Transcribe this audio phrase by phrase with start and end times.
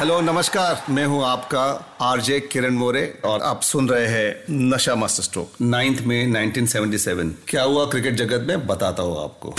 [0.00, 1.62] Hello नमस्कार। मैं हूँ आपका
[2.00, 7.62] आरजे किरण मोरे और आप सुन रहे हैं नशा मास्टर स्ट्रोक नाइन्थ में 1977 क्या
[7.62, 8.66] हुआ क्रिकेट जगत में?
[8.66, 9.54] बताता हूँ आपको।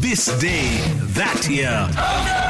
[0.00, 0.62] This day
[1.18, 2.41] that year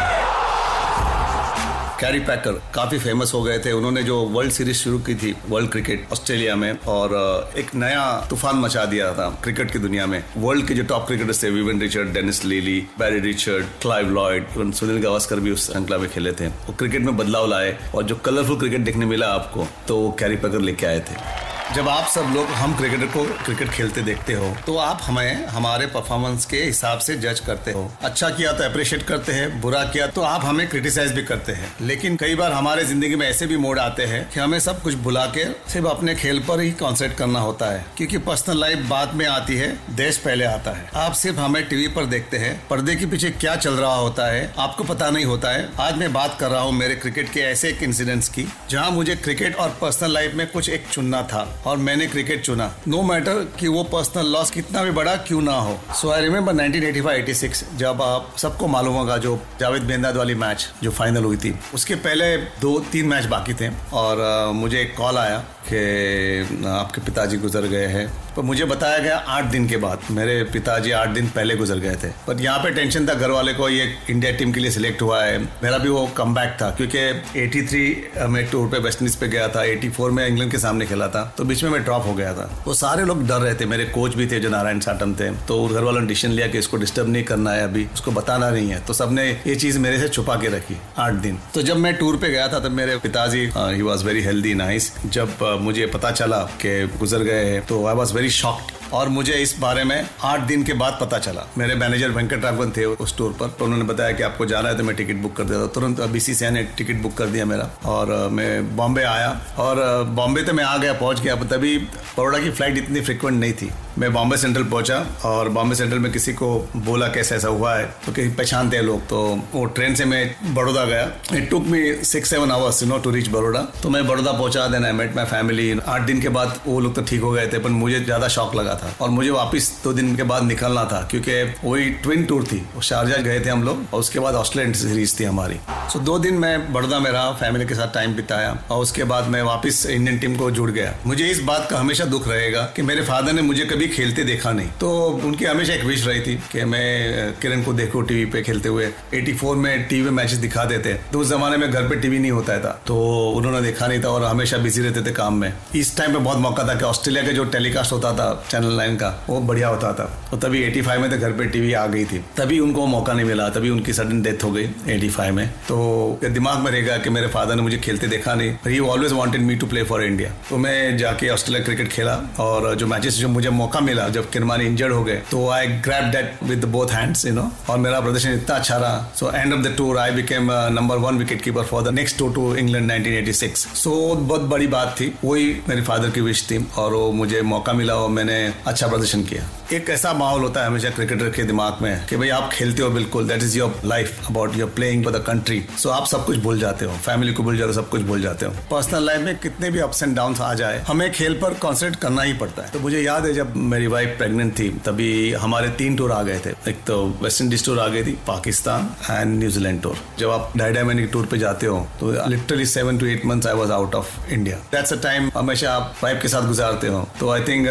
[2.03, 5.71] Kerry Packer काफ़ी फ़ेमस हो गए थे। उन्होंने जो वर्ल्ड सीरीज़ शुरू की थी वर्ल्ड
[5.71, 10.67] क्रिकेट ऑस्ट्रेलिया में, और एक नया तूफ़ान मचा दिया था क्रिकेट की दुनिया में। वर्ल्ड
[10.69, 15.01] के जो टॉप क्रिकेटर्स थे Vivian Richard Dennis Lillee Barry Richard Clive Lloyd even Sunil
[15.03, 18.59] Gavaskar भी उस श्रृंखला में खेले थे। वो क्रिकेट में बदलाव लाए, और जो कलरफुल
[18.59, 22.75] क्रिकेट देखने मिला आपको तो कैरी पैकर लेके आए थे। जब आप सब लोग, हम
[22.77, 27.41] क्रिकेटर को क्रिकेट खेलते देखते हो तो आप हमें, हमारे परफॉर्मेंस के हिसाब से जज
[27.41, 31.23] करते हो। अच्छा किया तो अप्रिशिएट करते हैं, बुरा किया तो आप हमें क्रिटिसाइज भी
[31.23, 34.59] करते हैं। लेकिन कई बार हमारे ज़िंदगी में ऐसे भी मोड आते हैं कि हमें
[34.61, 38.61] सब कुछ भुला के सिर्फ़ अपने खेल पर ही कॉन्सेंट्रेट करना होता है। क्योंकि पर्सनल
[38.61, 42.39] लाइफ बाद में आती है, देश पहले आता है। आप सिर्फ़ हमें टीवी पर देखते
[42.39, 45.97] हैं, पर्दे के पीछे क्या चल रहा होता है, आपको पता नहीं होता है। आज
[45.97, 49.57] मैं बात कर रहा हूँ मेरे क्रिकेट के ऐसे एक इंसिडेंट्स की, जहाँ मुझे क्रिकेट
[49.57, 53.69] और पर्सनल लाइफ में कुछ एक चुनना था। और मैंने क्रिकेट चुना। नो मैटर कि
[53.69, 58.35] वो पर्सनल लॉस कितना भी बड़ा क्यों ना हो। सो आई रिमेम्बर 1985-86 जब आप
[58.39, 62.79] सबको मालूम होगा जो जावेद बेंदाद वाली मैच जो फाइनल हुई थी। उसके पहले दो,
[62.93, 68.07] तीन मैच बाकी थे और मुझे एक कॉल आया। कि आपके पिताजी गुजर गए हैं।
[68.37, 71.95] पर मुझे बताया गया आठ दिन के बाद, मेरे पिताजी आठ दिन पहले गुजर गए
[71.95, 75.03] थे। पर यहाँ पे टेंशन था घर वाले को ये इंडिया टीम के लिए सिलेक्ट
[75.03, 76.99] हुआ है। मेरा भी वो कम था, क्योंकि
[77.41, 81.09] 83 में टूर पे वेस्ट इंडीज पे गया था 84 में इंग्लैंड के सामने खेला
[81.09, 83.67] था। तो बीच में मैं ड्रॉप हो गया था। वो सारे लोग डर रहे थे,
[83.67, 86.59] मेरे कोच भी थे जो नारायण साटम थे। तो घर वालों ने डिसीज़न लिया कि
[86.59, 89.99] इसको डिस्टर्ब नहीं करना है अभी, उसको बताना नहीं है। तो सबने ये चीज़ मेरे
[90.01, 92.97] से छुपा के रखी, आठ दिन। तो जब मैं टूर पे गया था, तब मेरे
[92.99, 97.87] पिताजी he was very healthy nice जब मुझे पता चला कि गुजर गए हैं। तो
[97.87, 101.47] आई वॉज़ वेरी शॉक्ड और मुझे इस बारे में आठ दिन के बाद पता चला।
[101.59, 104.77] मेरे मैनेजर वेंकट राघवन थे उस टूर पर तो उन्होंने बताया कि आपको जाना है
[104.79, 108.17] तो मैं टिकट बुक कर देता तुरंत बीसीसीआई ने टिकट बुक कर दिया मेरा और
[108.31, 109.83] मैं बॉम्बे आया और
[110.13, 113.71] बॉम्बे तो मैं आ गया, पहुँच गया तभी बड़ोड़ा की फ़्लाइट इतनी फ्रिक्वेंट नहीं थी।
[113.99, 117.85] मैं बॉम्बे सेंट्रल पहुँचा और बॉम्बे सेंट्रल में किसी को बोला कैसे ऐसा हुआ है
[118.07, 119.19] तो कहीं पहचानते हैं लोग तो
[119.53, 121.03] वो ट्रेन से मैं बड़ौदा गया।
[121.37, 123.61] It took me six seven hours you know to reach Baroda.
[123.83, 126.95] तो मैं बड़ौदा पहुँचा then I met my family आठ दिन के बाद वो लोग
[126.95, 129.93] तो ठीक हो गए थे, पर मुझे ज़्यादा शौक लगा था और मुझे वापस दो
[129.93, 133.85] दिन के बाद निकलना था, क्योंकि वही ट्विन टूर थी। शारजा गए थे हम लोग
[133.93, 135.59] और उसके बाद ऑस्ट्रेलियन सीरीज़ थी हमारी।
[135.93, 139.27] सो दो दिन मैं बड़ौदा में रहा फैमिली के साथ टाइम बिताया और उसके बाद
[139.29, 142.83] मैं वापस इंडियन टीम को जुड़ गया। मुझे इस बात का हमेशा दुख रहेगा कि
[142.83, 144.93] मेरे फादर ने मुझे कभी खेलते देखा नहीं। तो
[145.25, 148.87] उनकी हमेशा एक विश रही थी कि मैं किरण को देखूँ टीवी पे खेलते हुए।
[149.15, 152.31] 84 में टीवी में मैचेस दिखाते थे तो उस जमाने में घर पे टीवी नहीं
[152.31, 152.97] होता था। तो
[153.37, 156.39] उन्होंने देखा नहीं था और हमेशा बिज़ी रहते थे काम में। इस टाइम पे बहुत
[156.39, 159.93] मौका था कि ऑस्ट्रेलिया का जो टेलीकास्ट होता था चैनल नाइन का, वो बढ़िया होता
[159.93, 163.13] था। तो तभी 85 में तो घर पे टीवी आ गई थी। तभी उनको मौका
[163.13, 165.82] नहीं मिला, तभी उनकी सडन डेथ हो गई 85 में। तो
[166.25, 169.55] दिमाग में रहेगा कि मेरे फादर ने मुझे खेलते देखा नहीं he always wanted me
[169.57, 173.51] to play for India तो मैं जाके ऑस्ट्रेलिया क्रिकेट खेला और जो मैचेस जो मुझे
[173.53, 177.33] मौका मिला, जब किरमानी इंजर्ड हो गए तो I grab that with both hands you
[177.33, 180.97] know और मेरा प्रदर्शन इतना अच्छा रहा। So end of the tour I became number
[180.99, 185.13] one wicket keeper for the next tour to England 1986 so बहुत बड़ी बात थी,
[185.25, 189.23] वही मेरे फादर की विश थी और वो मुझे मौका मिला और मैंने अच्छा प्रदर्शन
[189.25, 192.83] किया। एक ऐसा माहौल होता है हमेशा क्रिकेटर के दिमाग में कि भाई आप खेलते
[192.83, 196.25] हो बिल्कुल that is your life about your playing for the country so आप सब
[196.27, 199.05] कुछ भूल जाते हो फैमिली को भूल जाते हो, सब कुछ भूल जाते हो। पर्सनल
[199.07, 202.33] लाइफ में कितने भी अप्स एंड डाउन आ जाए, हमें खेल पर कॉन्सेंट्रेट करना ही
[202.35, 206.13] पड़ता है। तो मुझे याद है जब मेरी वाइफ प्रेगनेंट थी, तभी हमारे तीन टूर
[206.13, 209.97] आ गए थे। एक तो वेस्ट इंडीज टूर आ गई थी पाकिस्तान एंड न्यूजीलैंड टूर
[210.19, 213.47] जब आप ढाई ढाई महीने टूर पे जाते हो तो literally seven to eight months
[213.47, 217.07] I was out of India that's a time हमेशा आप वाइफ के साथ गुजारते हो।
[217.21, 217.69] तो आई थिंक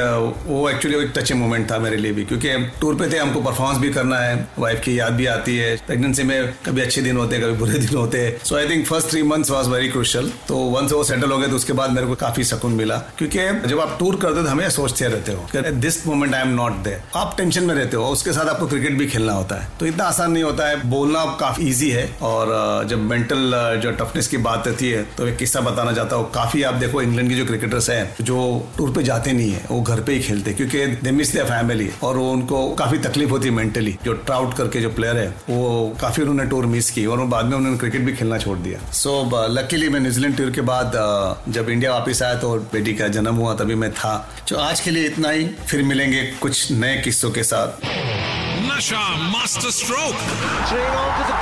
[0.48, 2.50] वो एक्चुअली एक टचिंग मोमेंट था मेरे मेरे लिए भी, क्योंकि
[2.82, 6.24] टूर पे थे, हमको परफॉर्मेंस भी करना है वाइफ की याद भी आती है। प्रेगनेंसी
[6.24, 9.10] में कभी अच्छे दिन होते हैं, कभी बुरे दिन होते हैं। So I think first
[9.10, 12.08] three months was very crucial तो वंस वो सेटल हो गए तो उसके बाद मेरे
[12.08, 16.34] को काफ़ी सुकून मिला। क्योंकि जब आप टूर करते तो सोचते रहते हो this moment
[16.36, 19.34] I am not there आप टेंशन में रहते हो उसके साथ आपको क्रिकेट भी खेलना
[19.34, 23.80] होता है। तो इतना आसान नहीं होता है। बोलना काफ़ी ईजी है, और जब मेंटल
[23.84, 27.02] जो टफनेस की बात रहती है तो एक किस्सा बताना चाहता हूँ। काफ़ी आप देखो
[27.02, 28.40] इंग्लैंड की जो क्रिकेटर्स हैं, जो
[28.78, 31.71] टूर पे जाते नहीं है, वो घर पे ही खेलते क्योंकि दे मिस फैमिली
[32.04, 35.98] और वो उनको काफ़ी तकलीफ़ होती है मेंटली जो ट्राउट करके जो प्लेयर है वो
[36.02, 39.12] काफ़ी उन्होंने टूर मिस की और बाद में उन्होंने क्रिकेट भी खेलना छोड़ दिया। सो
[39.24, 40.92] so, लकीली मैं न्यूजीलैंड टूर के बाद
[41.50, 44.14] जब इंडिया वापस आया तो बेटी का जन्म हुआ तभी मैं था।
[44.50, 47.68] तो आज के लिए इतना ही। फिर मिलेंगे कुछ नए किस्सों के साथ।
[48.72, 50.16] Nasha master stroke
[50.70, 51.42] Three on to the